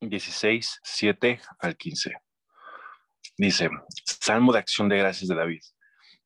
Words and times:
16, 0.00 0.80
7 0.82 1.40
al 1.58 1.76
15. 1.76 2.14
Dice, 3.36 3.68
Salmo 4.04 4.52
de 4.52 4.60
acción 4.60 4.88
de 4.88 4.98
gracias 4.98 5.28
de 5.28 5.34
David. 5.34 5.62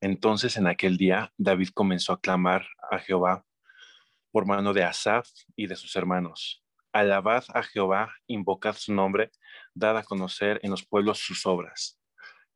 Entonces 0.00 0.56
en 0.56 0.66
aquel 0.66 0.96
día 0.96 1.32
David 1.38 1.68
comenzó 1.72 2.12
a 2.12 2.20
clamar 2.20 2.66
a 2.90 2.98
Jehová 2.98 3.44
por 4.30 4.46
mano 4.46 4.72
de 4.72 4.84
Asaf 4.84 5.28
y 5.56 5.66
de 5.66 5.76
sus 5.76 5.96
hermanos. 5.96 6.62
Alabad 6.92 7.44
a 7.54 7.62
Jehová, 7.62 8.12
invocad 8.26 8.76
su 8.76 8.92
nombre, 8.92 9.30
dad 9.74 9.96
a 9.96 10.02
conocer 10.02 10.60
en 10.62 10.70
los 10.70 10.84
pueblos 10.84 11.18
sus 11.18 11.46
obras. 11.46 11.98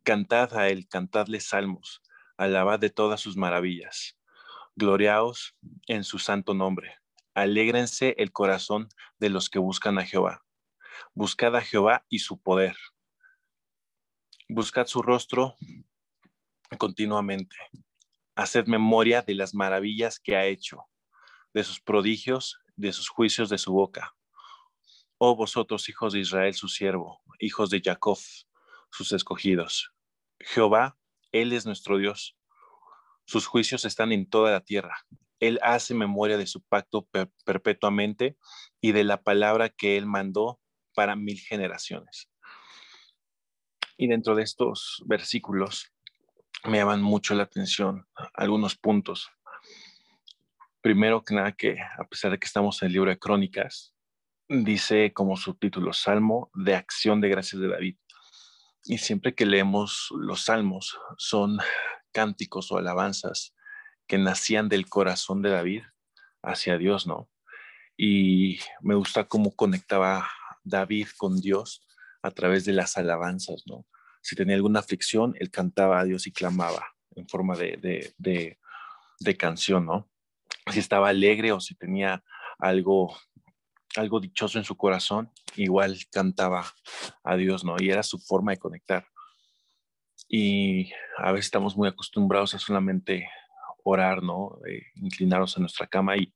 Cantad 0.03 0.57
a 0.57 0.69
él, 0.69 0.87
cantadle 0.89 1.41
salmos, 1.41 2.03
alabad 2.37 2.79
de 2.79 2.91
todas 2.91 3.21
sus 3.21 3.37
maravillas. 3.37 4.19
Gloriaos 4.75 5.57
en 5.87 6.05
su 6.05 6.19
santo 6.19 6.53
nombre. 6.53 6.97
Alégrense 7.35 8.15
el 8.19 8.33
corazón 8.33 8.89
de 9.19 9.31
los 9.31 9.49
que 9.49 9.59
buscan 9.59 9.99
a 9.99 10.05
Jehová. 10.05 10.46
Buscad 11.15 11.57
a 11.57 11.61
Jehová 11.61 12.05
y 12.09 12.21
su 12.21 12.41
poder. 12.41 12.77
Buscad 14.49 14.87
su 14.87 15.03
rostro 15.03 15.57
continuamente. 16.79 17.57
Haced 18.35 18.67
memoria 18.67 19.23
de 19.23 19.35
las 19.35 19.55
maravillas 19.55 20.21
que 20.21 20.37
ha 20.37 20.45
hecho, 20.45 20.85
de 21.55 21.65
sus 21.65 21.81
prodigios, 21.81 22.61
de 22.77 22.93
sus 22.93 23.09
juicios 23.09 23.49
de 23.49 23.59
su 23.59 23.73
boca. 23.73 24.15
Oh 25.19 25.35
vosotros, 25.35 25.89
hijos 25.89 26.13
de 26.13 26.21
Israel, 26.21 26.55
su 26.55 26.69
siervo, 26.69 27.23
hijos 27.39 27.71
de 27.71 27.81
Jacob, 27.83 28.19
sus 28.91 29.13
escogidos. 29.13 29.93
Jehová, 30.39 30.99
Él 31.33 31.53
es 31.53 31.65
nuestro 31.65 31.97
Dios. 31.97 32.37
Sus 33.25 33.47
juicios 33.47 33.85
están 33.85 34.13
en 34.13 34.29
toda 34.29 34.53
la 34.53 34.61
tierra. 34.61 35.07
Él 35.41 35.59
hace 35.63 35.95
memoria 35.95 36.39
de 36.39 36.47
su 36.47 36.63
pacto 36.63 37.09
perpetuamente 37.45 38.37
y 38.81 38.93
de 38.93 39.05
la 39.05 39.23
palabra 39.23 39.69
que 39.71 39.97
Él 39.97 40.07
mandó 40.07 40.61
para 40.97 41.15
mil 41.15 41.39
generaciones. 41.39 42.31
Y 43.99 44.09
dentro 44.09 44.35
de 44.35 44.43
estos 44.43 45.03
versículos 45.07 45.93
me 46.65 46.79
llaman 46.79 47.03
mucho 47.03 47.35
la 47.35 47.45
atención 47.45 48.09
algunos 48.35 48.77
puntos. 48.77 49.31
Primero 50.81 51.23
que 51.23 51.35
nada 51.35 51.53
que 51.53 51.79
a 51.79 52.05
pesar 52.09 52.31
de 52.31 52.39
que 52.39 52.47
estamos 52.47 52.81
en 52.81 52.87
el 52.87 52.93
libro 52.95 53.11
de 53.11 53.19
Crónicas, 53.19 53.95
dice 54.49 55.13
como 55.13 55.37
subtítulo 55.37 55.93
Salmo 55.93 56.51
de 56.55 56.75
acción 56.75 57.21
de 57.21 57.29
gracias 57.29 57.61
de 57.61 57.69
David. 57.69 57.97
Y 58.85 58.99
siempre 58.99 59.35
que 59.35 59.45
leemos 59.45 60.09
los 60.17 60.45
salmos 60.45 60.99
son 61.19 61.59
cánticos 62.13 62.73
o 62.73 62.79
alabanzas 62.79 63.55
que 64.07 64.17
nacían 64.17 64.69
del 64.69 64.89
corazón 64.89 65.43
de 65.43 65.51
David 65.51 65.83
hacia 66.43 66.79
Dios, 66.79 67.07
¿no? 67.07 67.29
Y 67.99 68.61
me 68.81 68.95
gusta 68.95 69.25
cómo 69.25 69.55
conectaba 69.55 70.29
David 70.67 71.09
con 71.17 71.41
Dios 71.41 71.87
a 72.23 72.31
través 72.31 72.65
de 72.65 72.73
las 72.73 72.97
alabanzas, 72.97 73.63
¿no? 73.67 73.87
Si 74.21 74.35
tenía 74.35 74.57
alguna 74.57 74.81
aflicción, 74.81 75.35
él 75.39 75.51
cantaba 75.51 76.01
a 76.01 76.05
Dios 76.05 76.27
y 76.27 76.33
clamaba 76.33 76.85
en 77.15 77.29
forma 77.29 77.57
de, 77.57 78.15
de, 78.19 79.37
canción, 79.37 79.87
¿no? 79.87 80.11
Si 80.73 80.81
estaba 80.81 81.09
alegre 81.09 81.53
o 81.53 81.61
si 81.61 81.77
tenía 81.77 82.25
algo, 82.59 83.17
algo 83.97 84.21
dichoso 84.21 84.59
en 84.59 84.65
su 84.65 84.77
corazón, 84.77 85.31
igual 85.55 85.97
cantaba 86.11 86.67
a 87.23 87.37
Dios, 87.37 87.65
¿no? 87.65 87.77
Y 87.79 87.91
era 87.91 88.03
su 88.03 88.19
forma 88.19 88.53
de 88.53 88.59
conectar. 88.59 89.07
Y 90.29 90.91
a 91.19 91.31
veces 91.31 91.47
estamos 91.47 91.77
muy 91.77 91.89
acostumbrados 91.89 92.55
a 92.55 92.59
solamente 92.59 93.29
orar, 93.85 94.23
¿no? 94.23 94.59
Eh, 94.69 94.83
inclinarnos 94.97 95.57
en 95.57 95.63
nuestra 95.63 95.87
cama 95.87 96.17
y, 96.17 96.35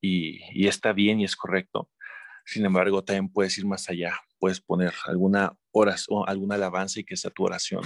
y, 0.00 0.66
está 0.66 0.92
bien 0.92 1.20
y 1.20 1.24
es 1.24 1.36
correcto. 1.36 1.90
Sin 2.48 2.64
embargo, 2.64 3.04
también 3.04 3.28
puedes 3.28 3.58
ir 3.58 3.66
más 3.66 3.90
allá, 3.90 4.18
puedes 4.38 4.58
poner 4.58 4.94
alguna 5.04 5.54
oración, 5.70 6.24
alguna 6.26 6.54
alabanza 6.54 6.98
y 6.98 7.04
que 7.04 7.14
sea 7.14 7.30
tu 7.30 7.44
oración. 7.44 7.82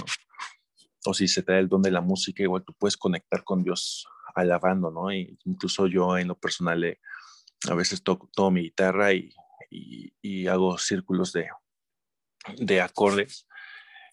O 1.05 1.13
si 1.13 1.27
se 1.27 1.43
da 1.43 1.59
el 1.59 1.69
don 1.69 1.83
de 1.83 1.91
la 1.91 2.01
música, 2.01 2.45
igual 2.45 2.63
tú 2.65 2.73
puedes 2.79 2.97
conectar 2.97 3.43
con 3.43 3.65
Dios 3.65 4.07
alabando, 4.37 4.93
¿no? 4.93 5.11
Incluso 5.11 5.89
yo 5.89 6.17
en 6.17 6.28
lo 6.28 6.39
personal 6.39 6.84
eh, 6.84 7.01
a 7.69 7.75
veces 7.75 8.05
toco, 8.05 8.53
mi 8.53 8.62
guitarra 8.62 9.12
y, 9.12 9.34
y, 9.69 10.47
hago 10.47 10.78
círculos 10.78 11.33
de, 11.33 11.49
de 12.56 12.81
acordes 12.81 13.49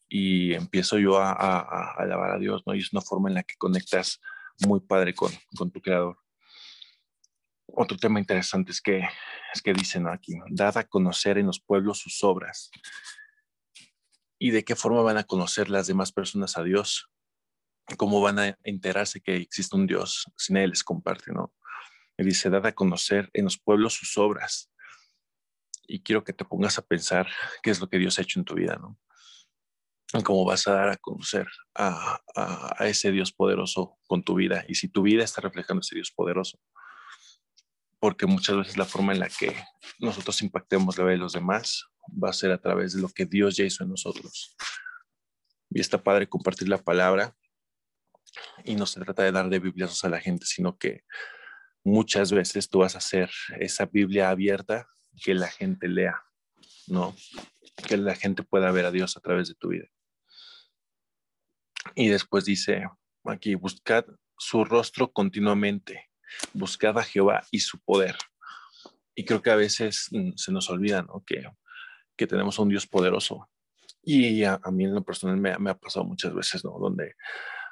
y 0.07 0.55
empiezo 0.55 0.97
yo 0.97 1.19
a, 1.19 1.31
a, 1.31 1.93
alabar 1.99 2.31
a 2.31 2.39
Dios, 2.39 2.63
¿no? 2.65 2.73
Y 2.73 2.79
es 2.79 2.91
una 2.91 3.03
forma 3.03 3.29
en 3.29 3.35
la 3.35 3.43
que 3.43 3.53
conectas 3.55 4.19
muy 4.65 4.79
padre 4.79 5.13
con, 5.13 5.31
con 5.55 5.69
tu 5.69 5.79
creador. 5.79 6.17
Otro 7.75 7.97
tema 7.97 8.19
interesante 8.19 8.71
es 8.71 8.81
que, 8.81 9.07
es 9.53 9.61
que 9.61 9.73
dicen 9.73 10.07
aquí, 10.07 10.33
dada 10.49 10.81
a 10.81 10.87
conocer 10.87 11.37
en 11.37 11.47
los 11.47 11.59
pueblos 11.59 11.99
sus 11.99 12.23
obras. 12.23 12.71
¿Y 14.37 14.51
de 14.51 14.63
qué 14.63 14.75
forma 14.75 15.01
van 15.01 15.17
a 15.17 15.23
conocer 15.23 15.69
las 15.69 15.87
demás 15.87 16.11
personas 16.11 16.57
a 16.57 16.63
Dios? 16.63 17.09
¿Cómo 17.97 18.21
van 18.21 18.39
a 18.39 18.57
enterarse 18.63 19.21
que 19.21 19.35
existe 19.35 19.75
un 19.75 19.87
Dios 19.87 20.25
si 20.37 20.53
nadie 20.53 20.67
les 20.67 20.83
comparte, 20.83 21.31
no? 21.31 21.53
Y 22.17 22.23
dice, 22.23 22.49
dada 22.49 22.69
a 22.69 22.75
conocer 22.75 23.29
en 23.33 23.45
los 23.45 23.57
pueblos 23.57 23.93
sus 23.93 24.17
obras. 24.17 24.71
Y 25.87 26.01
quiero 26.01 26.23
que 26.23 26.33
te 26.33 26.45
pongas 26.45 26.77
a 26.77 26.83
pensar 26.83 27.27
qué 27.63 27.71
es 27.71 27.79
lo 27.79 27.89
que 27.89 27.97
Dios 27.97 28.19
ha 28.19 28.21
hecho 28.21 28.39
en 28.39 28.45
tu 28.45 28.55
vida, 28.55 28.75
¿no? 28.75 28.97
cómo 30.23 30.43
vas 30.43 30.67
a 30.67 30.73
dar 30.73 30.89
a 30.89 30.97
conocer 30.97 31.47
a, 31.75 32.19
a, 32.35 32.87
ese 32.87 33.11
Dios 33.11 33.31
poderoso 33.31 33.97
con 34.07 34.23
tu 34.23 34.35
vida 34.35 34.65
y 34.67 34.75
si 34.75 34.87
tu 34.87 35.03
vida 35.03 35.23
está 35.23 35.41
reflejando 35.41 35.81
ese 35.81 35.95
Dios 35.95 36.11
poderoso 36.11 36.59
porque 37.99 38.25
muchas 38.25 38.55
veces 38.57 38.77
la 38.77 38.85
forma 38.85 39.13
en 39.13 39.19
la 39.19 39.29
que 39.29 39.55
nosotros 39.99 40.41
impactemos 40.41 40.97
la 40.97 41.03
vida 41.03 41.13
de 41.13 41.17
los 41.17 41.33
demás 41.33 41.85
va 42.11 42.29
a 42.29 42.33
ser 42.33 42.51
a 42.51 42.61
través 42.61 42.93
de 42.93 43.01
lo 43.01 43.09
que 43.09 43.25
Dios 43.25 43.57
ya 43.57 43.65
hizo 43.65 43.83
en 43.83 43.89
nosotros. 43.89 44.55
Y 45.69 45.81
está 45.81 46.01
padre 46.01 46.27
compartir 46.27 46.69
la 46.69 46.77
palabra 46.77 47.35
y 48.63 48.75
no 48.75 48.85
se 48.85 48.99
trata 49.01 49.23
de 49.23 49.31
dar 49.31 49.49
de 49.49 49.59
bibliazos 49.59 50.03
a 50.05 50.09
la 50.09 50.19
gente, 50.19 50.45
sino 50.45 50.77
que 50.77 51.03
muchas 51.83 52.31
veces 52.31 52.69
tú 52.69 52.79
vas 52.79 52.95
a 52.95 52.99
hacer 52.99 53.29
esa 53.59 53.85
Biblia 53.85 54.29
abierta 54.29 54.87
que 55.21 55.33
la 55.33 55.47
gente 55.47 55.87
lea, 55.87 56.23
¿no? 56.87 57.15
Que 57.87 57.97
la 57.97 58.15
gente 58.15 58.43
pueda 58.43 58.71
ver 58.71 58.85
a 58.85 58.91
Dios 58.91 59.17
a 59.17 59.19
través 59.19 59.47
de 59.49 59.55
tu 59.55 59.69
vida. 59.69 59.87
Y 61.95 62.09
después 62.09 62.45
dice 62.45 62.85
aquí, 63.25 63.55
buscad 63.55 64.05
su 64.37 64.63
rostro 64.63 65.11
continuamente 65.11 66.08
buscad 66.53 66.97
a 66.97 67.03
Jehová 67.03 67.43
y 67.51 67.59
su 67.59 67.79
poder. 67.79 68.15
Y 69.15 69.25
creo 69.25 69.41
que 69.41 69.51
a 69.51 69.55
veces 69.55 70.07
mm, 70.11 70.31
se 70.35 70.51
nos 70.51 70.69
olvida 70.69 71.01
¿no? 71.01 71.23
que, 71.25 71.43
que 72.15 72.27
tenemos 72.27 72.59
un 72.59 72.69
Dios 72.69 72.85
poderoso. 72.85 73.49
Y 74.03 74.43
a, 74.43 74.59
mí 74.71 74.85
en 74.85 74.95
lo 74.95 75.03
personal 75.03 75.37
me, 75.37 75.69
ha 75.69 75.77
pasado 75.77 76.05
muchas 76.05 76.33
veces, 76.33 76.63
¿no? 76.63 76.77
Donde, 76.79 77.15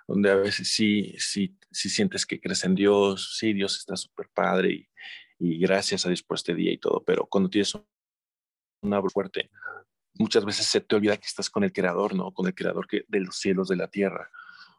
donde 0.07 0.29
a 0.31 0.35
veces 0.35 0.69
sí, 0.69 1.13
sí, 1.17 1.57
sí 1.71 1.89
sientes 1.89 2.25
que 2.25 2.39
crees 2.39 2.63
en 2.63 2.75
Dios, 2.75 3.37
sí, 3.37 3.53
Dios 3.53 3.77
está 3.77 3.95
súper 3.95 4.29
padre 4.33 4.89
y, 5.39 5.59
gracias 5.59 6.05
a 6.05 6.09
Dios 6.09 6.23
por 6.23 6.35
este 6.35 6.55
día 6.55 6.71
y 6.71 6.77
todo, 6.77 7.03
pero 7.05 7.27
cuando 7.27 7.49
tienes 7.49 7.77
una 8.81 9.01
fuerte, 9.03 9.51
muchas 10.15 10.45
veces 10.45 10.65
se 10.65 10.81
te 10.81 10.95
olvida 10.95 11.17
que 11.17 11.27
estás 11.27 11.49
con 11.49 11.63
el 11.63 11.71
Creador, 11.71 12.15
¿no? 12.15 12.33
Con 12.33 12.47
el 12.47 12.55
Creador 12.55 12.87
que, 12.87 13.05
de 13.07 13.19
los 13.19 13.37
cielos, 13.37 13.67
de 13.67 13.75
la 13.75 13.87
tierra, 13.87 14.29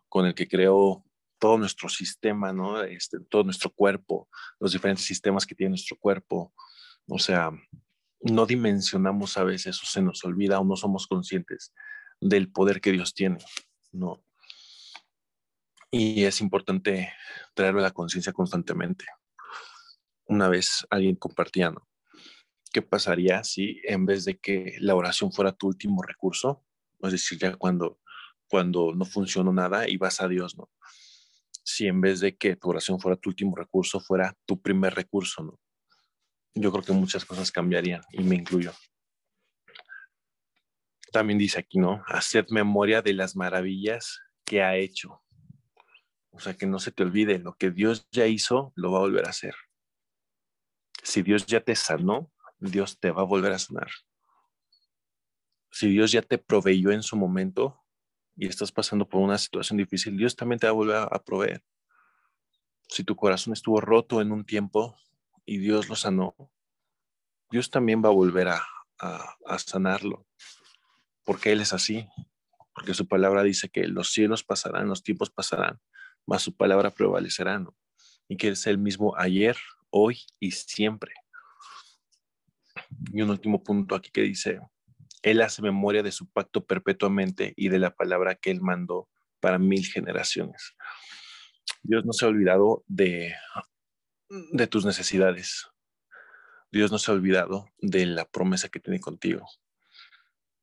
con 0.08 0.26
el 0.26 0.34
que 0.34 0.48
creó 0.48 1.04
todo 1.38 1.58
nuestro 1.58 1.88
sistema, 1.88 2.52
¿no? 2.52 2.82
Este, 2.82 3.18
todo 3.20 3.44
nuestro 3.44 3.70
cuerpo, 3.70 4.28
los 4.60 4.72
diferentes 4.72 5.04
sistemas 5.04 5.46
que 5.46 5.54
tiene 5.54 5.70
nuestro 5.70 5.96
cuerpo. 5.98 6.52
O 7.06 7.18
sea, 7.18 7.50
no 8.20 8.46
dimensionamos 8.46 9.36
a 9.36 9.44
veces 9.44 9.82
o 9.82 9.86
se 9.86 10.02
nos 10.02 10.24
olvida 10.24 10.58
o 10.58 10.64
no 10.64 10.76
somos 10.76 11.06
conscientes 11.06 11.72
del 12.20 12.50
poder 12.50 12.80
que 12.80 12.92
Dios 12.92 13.14
tiene, 13.14 13.38
¿no? 13.92 14.24
Y 15.90 16.24
es 16.24 16.40
importante 16.40 17.12
traerlo 17.54 17.80
a 17.80 17.84
la 17.84 17.92
conciencia 17.92 18.32
constantemente. 18.32 19.06
Una 20.26 20.48
vez 20.48 20.86
alguien 20.90 21.16
compartía, 21.16 21.70
¿no? 21.70 21.88
¿Qué 22.70 22.82
pasaría 22.82 23.42
si 23.44 23.80
en 23.84 24.04
vez 24.04 24.26
de 24.26 24.38
que 24.38 24.76
la 24.80 24.94
oración 24.94 25.32
fuera 25.32 25.52
tu 25.52 25.68
último 25.68 26.02
recurso, 26.02 26.66
es 27.00 27.12
decir, 27.12 27.38
ya 27.38 27.54
cuando, 27.56 28.00
cuando 28.46 28.92
no 28.94 29.06
funcionó 29.06 29.52
nada 29.52 29.88
y 29.88 29.96
vas 29.96 30.20
a 30.20 30.28
Dios, 30.28 30.58
¿no? 30.58 30.70
Si 31.68 31.86
en 31.86 32.00
vez 32.00 32.20
de 32.20 32.34
que 32.34 32.56
tu 32.56 32.70
oración 32.70 32.98
fuera 32.98 33.18
tu 33.18 33.28
último 33.28 33.54
recurso, 33.54 34.00
fuera 34.00 34.34
tu 34.46 34.58
primer 34.58 34.94
recurso, 34.94 35.42
¿no? 35.42 35.60
Yo 36.54 36.72
creo 36.72 36.82
que 36.82 36.94
muchas 36.94 37.26
cosas 37.26 37.52
cambiarían 37.52 38.00
y 38.10 38.22
me 38.22 38.36
incluyo. 38.36 38.72
También 41.12 41.38
dice 41.38 41.58
aquí, 41.58 41.78
¿no? 41.78 42.02
Haced 42.06 42.46
memoria 42.48 43.02
de 43.02 43.12
las 43.12 43.36
maravillas 43.36 44.18
que 44.46 44.62
ha 44.62 44.76
hecho. 44.76 45.22
O 46.30 46.40
sea, 46.40 46.54
que 46.54 46.64
no 46.64 46.78
se 46.78 46.90
te 46.90 47.02
olvide, 47.02 47.38
lo 47.38 47.54
que 47.54 47.70
Dios 47.70 48.08
ya 48.12 48.26
hizo, 48.26 48.72
lo 48.74 48.92
va 48.92 48.98
a 48.98 49.02
volver 49.02 49.26
a 49.26 49.30
hacer. 49.30 49.54
Si 51.02 51.20
Dios 51.20 51.44
ya 51.44 51.60
te 51.60 51.76
sanó, 51.76 52.32
Dios 52.58 52.98
te 52.98 53.10
va 53.10 53.20
a 53.20 53.26
volver 53.26 53.52
a 53.52 53.58
sanar. 53.58 53.90
Si 55.70 55.90
Dios 55.90 56.12
ya 56.12 56.22
te 56.22 56.38
proveyó 56.38 56.92
en 56.92 57.02
su 57.02 57.14
momento, 57.16 57.84
y 58.38 58.46
estás 58.46 58.70
pasando 58.70 59.06
por 59.08 59.20
una 59.20 59.36
situación 59.36 59.78
difícil, 59.78 60.16
Dios 60.16 60.36
también 60.36 60.60
te 60.60 60.66
va 60.66 60.70
a 60.70 60.74
volver 60.74 60.96
a 60.96 61.22
proveer. 61.24 61.62
Si 62.88 63.02
tu 63.02 63.16
corazón 63.16 63.52
estuvo 63.52 63.80
roto 63.80 64.20
en 64.20 64.30
un 64.30 64.44
tiempo 64.44 64.96
y 65.44 65.58
Dios 65.58 65.88
lo 65.88 65.96
sanó, 65.96 66.36
Dios 67.50 67.68
también 67.68 68.02
va 68.02 68.08
a 68.08 68.12
volver 68.12 68.48
a, 68.48 68.62
sanarlo, 69.58 70.26
porque 71.24 71.52
Él 71.52 71.60
es 71.60 71.72
así, 71.72 72.08
porque 72.74 72.94
su 72.94 73.06
palabra 73.06 73.42
dice 73.42 73.68
que 73.68 73.86
los 73.86 74.10
cielos 74.10 74.44
pasarán, 74.44 74.88
los 74.88 75.02
tiempos 75.02 75.30
pasarán, 75.30 75.80
mas 76.26 76.42
su 76.42 76.54
palabra 76.56 76.90
prevalecerá. 76.90 77.64
Y 78.28 78.36
que 78.36 78.48
es 78.48 78.66
el 78.66 78.78
mismo 78.78 79.16
ayer, 79.16 79.56
hoy 79.90 80.20
y 80.38 80.50
siempre. 80.50 81.12
Y 83.12 83.22
un 83.22 83.30
último 83.30 83.62
punto 83.62 83.94
aquí 83.94 84.10
que 84.10 84.22
dice, 84.22 84.60
Él 85.22 85.42
hace 85.42 85.62
memoria 85.62 86.02
de 86.02 86.12
su 86.12 86.30
pacto 86.30 86.64
perpetuamente 86.64 87.52
y 87.56 87.68
de 87.68 87.78
la 87.78 87.94
palabra 87.94 88.36
que 88.36 88.50
Él 88.50 88.60
mandó 88.60 89.08
para 89.40 89.58
mil 89.58 89.86
generaciones. 89.86 90.74
Dios 91.82 92.04
no 92.04 92.12
se 92.12 92.24
ha 92.24 92.28
olvidado 92.28 92.84
de, 92.86 93.34
de 94.28 94.66
tus 94.66 94.84
necesidades. 94.84 95.68
Dios 96.70 96.92
no 96.92 96.98
se 96.98 97.10
ha 97.10 97.14
olvidado 97.14 97.68
de 97.78 98.06
la 98.06 98.26
promesa 98.26 98.68
que 98.68 98.80
tiene 98.80 99.00
contigo. 99.00 99.46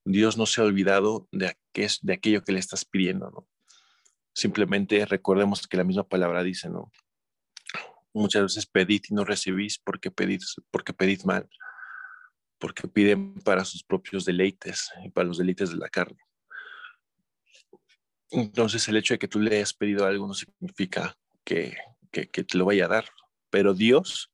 Dios 0.06 0.38
no 0.38 0.46
se 0.46 0.62
ha 0.62 0.64
olvidado 0.64 1.28
de, 1.32 1.58
de 1.74 2.14
aquello 2.14 2.44
que 2.44 2.52
le 2.52 2.60
estás 2.60 2.86
pidiendo, 2.86 3.32
¿no? 3.32 3.48
Simplemente 4.34 5.06
recordemos 5.06 5.66
que 5.68 5.78
la 5.78 5.84
misma 5.84 6.08
palabra 6.08 6.44
dice, 6.44 6.70
¿no? 6.70 6.92
Muchas 8.14 8.44
veces 8.44 8.66
pedid 8.66 9.04
y 9.10 9.14
no 9.14 9.24
recibís 9.24 9.80
porque 9.80 10.12
pedid, 10.12 10.42
porque 10.72 10.94
pedid 10.94 11.24
mal, 11.24 11.50
porque 12.60 12.88
piden 12.88 13.36
para 13.36 13.66
sus 13.66 13.84
propios 13.84 14.26
deleites 14.26 14.90
y 15.04 15.10
para 15.10 15.28
los 15.28 15.38
deleites 15.38 15.72
de 15.72 15.78
la 15.78 15.90
carne. 15.90 16.20
Entonces 18.32 18.88
el 18.88 18.98
hecho 18.98 19.14
de 19.14 19.20
que 19.20 19.28
tú 19.28 19.40
le 19.40 19.56
hayas 19.56 19.74
pedido 19.74 20.06
algo 20.06 20.28
no 20.28 20.34
significa 20.34 21.18
que, 21.44 21.76
que, 22.12 22.30
que 22.30 22.44
te 22.44 22.58
lo 22.58 22.66
vaya 22.66 22.86
a 22.86 22.90
dar, 22.90 23.06
pero 23.50 23.74
Dios 23.74 24.32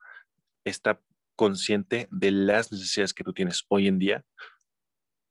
está 0.63 1.01
consciente 1.35 2.07
de 2.11 2.31
las 2.31 2.71
necesidades 2.71 3.13
que 3.13 3.23
tú 3.23 3.33
tienes 3.33 3.65
hoy 3.67 3.87
en 3.87 3.99
día 3.99 4.25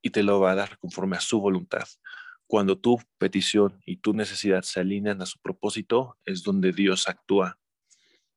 y 0.01 0.09
te 0.09 0.23
lo 0.23 0.39
va 0.39 0.51
a 0.51 0.55
dar 0.55 0.77
conforme 0.77 1.17
a 1.17 1.21
su 1.21 1.39
voluntad. 1.39 1.87
Cuando 2.47 2.77
tu 2.77 3.01
petición 3.17 3.81
y 3.85 3.97
tu 3.97 4.13
necesidad 4.13 4.63
se 4.63 4.81
alinean 4.81 5.21
a 5.21 5.25
su 5.25 5.39
propósito, 5.39 6.17
es 6.25 6.43
donde 6.43 6.73
Dios 6.73 7.07
actúa 7.07 7.57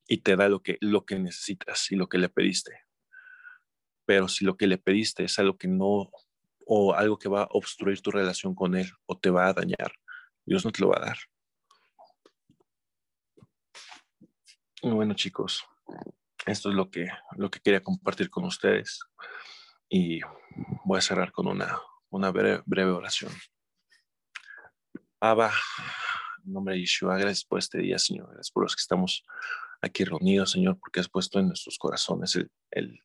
y 0.07 0.19
te 0.19 0.37
da 0.37 0.49
lo 0.49 0.63
que, 0.63 0.79
lo 0.81 1.05
que 1.05 1.19
necesitas 1.19 1.91
y 1.91 1.97
lo 1.97 2.09
que 2.09 2.19
le 2.19 2.29
pediste. 2.29 2.84
Pero 4.07 4.29
si 4.29 4.45
lo 4.45 4.57
que 4.57 4.67
le 4.67 4.79
pediste 4.79 5.25
es 5.25 5.39
algo 5.39 5.57
que 5.57 5.69
no, 5.69 6.11
o 6.67 6.95
algo 6.95 7.19
que 7.19 7.29
va 7.29 7.43
a 7.43 7.49
obstruir 7.51 8.01
tu 8.01 8.11
relación 8.11 8.55
con 8.55 8.75
Él 8.75 8.91
o 9.07 9.19
te 9.19 9.31
va 9.31 9.47
a 9.47 9.53
dañar, 9.53 9.93
Dios 10.45 10.65
no 10.65 10.73
te 10.73 10.83
lo 10.83 10.89
va 10.89 10.99
a 10.99 11.07
dar. 11.07 11.19
Bueno, 14.83 15.15
chicos, 15.15 15.65
esto 16.47 16.69
es 16.69 16.75
lo 16.75 16.91
que, 16.91 17.09
lo 17.37 17.51
que 17.51 17.61
quería 17.61 17.83
compartir 17.83 18.29
con 18.29 18.45
ustedes. 18.45 19.01
Y 19.89 20.21
voy 20.85 20.99
a 20.99 21.03
cerrar 21.03 21.33
con 21.33 21.47
una, 21.47 21.81
una 22.11 22.31
breve, 22.31 22.91
oración. 22.91 23.33
Abba, 25.21 25.53
nombre 26.43 26.75
de 26.75 26.81
Yeshua, 26.81 27.17
gracias 27.17 27.45
por 27.45 27.59
este 27.59 27.79
día, 27.79 27.99
Señor. 27.99 28.27
Gracias 28.27 28.51
por 28.51 28.65
los 28.65 28.77
que 28.77 28.81
estamos 28.81 29.25
aquí 29.81 30.05
reunidos, 30.05 30.51
Señor, 30.51 30.79
porque 30.79 31.01
has 31.01 31.09
puesto 31.09 31.39
en 31.39 31.49
nuestros 31.49 31.79
corazones 31.79 32.39
el, 32.71 33.01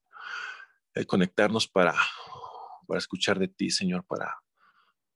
conectarnos 1.07 1.67
para, 1.67 1.95
para 2.87 2.97
escuchar 2.97 3.39
de 3.39 3.47
ti, 3.47 3.69
Señor, 3.69 4.05
para, 4.05 4.35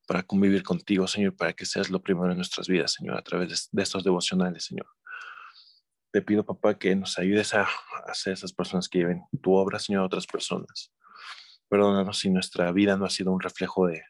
para 0.07 0.23
convivir 0.23 0.63
contigo, 0.63 1.07
Señor, 1.07 1.35
para 1.35 1.53
que 1.53 1.65
seas 1.65 1.89
lo 1.89 2.01
primero 2.01 2.31
en 2.31 2.37
nuestras 2.37 2.67
vidas, 2.67 2.93
Señor, 2.93 3.17
a 3.17 3.21
través 3.21 3.69
de, 3.71 3.83
estos 3.83 4.03
devocionales, 4.03 4.65
Señor. 4.65 4.87
Te 6.11 6.21
pido, 6.21 6.45
papá, 6.45 6.77
que 6.77 6.95
nos 6.95 7.17
ayudes 7.17 7.53
a, 7.53 7.63
a 7.63 7.69
hacer 8.07 8.33
esas 8.33 8.53
personas 8.53 8.87
que 8.87 8.99
lleven 8.99 9.23
tu 9.41 9.53
obra, 9.53 9.79
Señor, 9.79 10.03
a 10.03 10.05
otras 10.05 10.27
personas. 10.27 10.93
Perdónanos 11.69 12.19
si 12.19 12.29
nuestra 12.29 12.71
vida 12.71 12.95
no 12.97 13.05
ha 13.05 13.09
sido 13.09 13.31
un 13.31 13.41
reflejo 13.41 13.87
de, 13.87 14.03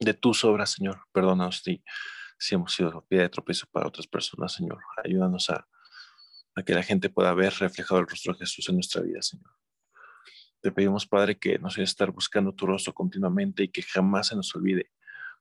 de 0.00 0.14
tus 0.14 0.44
obras, 0.44 0.70
Señor. 0.70 1.00
Perdónanos 1.12 1.62
si, 1.62 1.82
si 2.38 2.54
hemos 2.54 2.74
sido 2.74 3.06
piedra 3.06 3.24
de 3.24 3.30
tropiezo 3.30 3.66
para 3.70 3.86
otras 3.86 4.06
personas, 4.06 4.52
Señor. 4.52 4.80
Ayúdanos 5.04 5.48
a, 5.50 5.68
a 6.56 6.62
que 6.62 6.74
la 6.74 6.82
gente 6.82 7.08
pueda 7.08 7.32
ver 7.34 7.52
reflejado 7.54 8.00
el 8.00 8.08
rostro 8.08 8.32
de 8.32 8.40
Jesús 8.40 8.68
en 8.68 8.76
nuestra 8.76 9.02
vida, 9.02 9.22
Señor. 9.22 9.52
Te 10.66 10.72
pedimos, 10.72 11.06
Padre, 11.06 11.38
que 11.38 11.60
nos 11.60 11.74
ayudes 11.74 11.90
a 11.90 11.92
estar 11.92 12.10
buscando 12.10 12.52
tu 12.52 12.66
rostro 12.66 12.92
continuamente 12.92 13.62
y 13.62 13.68
que 13.68 13.82
jamás 13.82 14.26
se 14.26 14.34
nos 14.34 14.52
olvide 14.56 14.90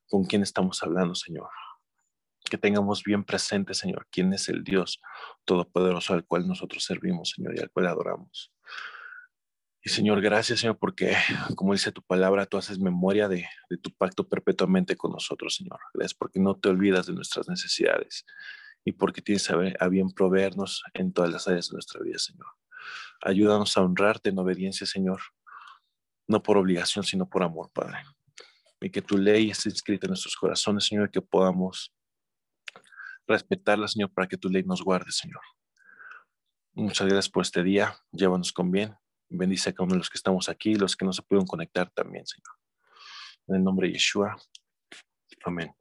con 0.08 0.24
quién 0.24 0.44
estamos 0.44 0.84
hablando, 0.84 1.16
Señor. 1.16 1.50
Que 2.44 2.60
tengamos 2.60 3.04
bien 3.04 3.24
presente, 3.24 3.74
Señor, 3.74 4.06
quién 4.12 4.32
es 4.34 4.50
el 4.50 4.64
Dios 4.64 5.02
Todopoderoso 5.44 6.14
al 6.14 6.26
cual 6.26 6.48
nosotros 6.48 6.84
servimos, 6.84 7.32
Señor, 7.32 7.56
y 7.58 7.60
al 7.60 7.72
cual 7.72 7.88
adoramos. 7.88 8.54
Y 9.82 9.90
Señor, 9.90 10.22
gracias, 10.22 10.60
Señor, 10.60 10.78
porque 10.78 11.16
como 11.56 11.74
dice 11.74 11.92
tu 11.92 12.04
palabra, 12.04 12.46
tú 12.46 12.58
haces 12.58 12.78
memoria 12.78 13.28
de, 13.28 13.48
tu 13.82 13.90
pacto 13.98 14.30
perpetuamente 14.30 14.96
con 14.96 15.12
nosotros, 15.12 15.56
Señor. 15.56 15.80
Gracias 15.96 16.14
porque 16.14 16.40
no 16.40 16.54
te 16.56 16.70
olvidas 16.70 17.08
de 17.08 17.14
nuestras 17.14 17.50
necesidades 17.50 18.28
y 18.84 18.92
porque 18.92 19.24
tienes 19.24 19.50
a, 19.50 19.88
bien 19.88 20.12
proveernos 20.12 20.84
en 20.94 21.12
todas 21.14 21.32
las 21.32 21.48
áreas 21.48 21.70
de 21.70 21.74
nuestra 21.78 22.00
vida, 22.02 22.20
Señor. 22.20 22.46
Ayúdanos 23.26 23.76
a 23.76 23.82
honrarte 23.82 24.30
en 24.30 24.38
obediencia, 24.38 24.86
Señor, 24.86 25.20
no 26.28 26.44
por 26.44 26.58
obligación, 26.58 27.04
sino 27.04 27.28
por 27.28 27.42
amor, 27.42 27.72
Padre. 27.74 27.98
Y 28.80 28.92
que 28.92 29.02
tu 29.02 29.18
ley 29.18 29.50
esté 29.50 29.70
inscrita 29.70 30.06
en 30.06 30.12
nuestros 30.12 30.36
corazones, 30.36 30.86
Señor, 30.86 31.08
y 31.08 31.12
que 31.12 31.24
podamos 31.24 31.92
respetarla, 33.28 33.88
Señor, 33.88 34.14
para 34.14 34.28
que 34.28 34.38
tu 34.38 34.48
ley 34.48 34.62
nos 34.62 34.84
guarde, 34.84 35.12
Señor. 35.12 35.42
Muchas 36.74 37.08
gracias 37.08 37.30
por 37.30 37.42
este 37.42 37.64
día. 37.64 37.98
Llévanos 38.12 38.54
con 38.54 38.70
bien. 38.70 38.96
Bendice 39.28 39.72
a 39.72 39.74
cada 39.74 39.96
los 39.96 40.12
que 40.12 40.20
estamos 40.20 40.48
aquí 40.48 40.74
y 40.74 40.76
los 40.76 40.96
que 40.96 41.04
no 41.04 41.12
se 41.12 41.24
pudieron 41.24 41.48
conectar 41.48 41.90
también, 41.90 42.28
Señor. 42.28 42.56
En 43.48 43.56
el 43.56 43.64
nombre 43.64 43.88
de 43.88 43.94
Yeshua. 43.94 44.38
Amén. 45.44 45.74